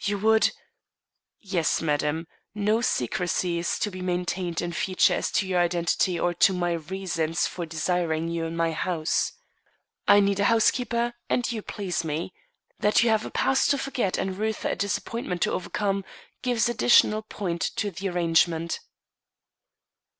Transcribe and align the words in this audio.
"You 0.00 0.18
would" 0.18 0.50
"Yes, 1.54 1.80
madam. 1.80 2.26
No 2.52 2.80
secrecy 2.80 3.60
is 3.60 3.78
to 3.78 3.92
be 3.92 4.02
maintained 4.02 4.60
in 4.60 4.72
future 4.72 5.14
as 5.14 5.30
to 5.30 5.46
your 5.46 5.60
identity 5.60 6.18
or 6.18 6.34
my 6.50 6.72
reasons 6.72 7.46
for 7.46 7.64
desiring 7.64 8.26
you 8.26 8.44
in 8.44 8.56
my 8.56 8.72
house. 8.72 9.34
I 10.08 10.18
need 10.18 10.40
a 10.40 10.46
housekeeper 10.50 11.12
and 11.30 11.48
you 11.52 11.62
please 11.62 12.02
me. 12.02 12.34
That 12.80 13.04
you 13.04 13.10
have 13.10 13.24
a 13.24 13.30
past 13.30 13.70
to 13.70 13.78
forget 13.78 14.18
and 14.18 14.36
Reuther 14.36 14.70
a 14.70 14.74
disappointment 14.74 15.42
to 15.42 15.52
overcome, 15.52 16.04
gives 16.42 16.68
additional 16.68 17.22
point 17.22 17.60
to 17.76 17.92
the 17.92 18.08
arrangement." 18.08 18.80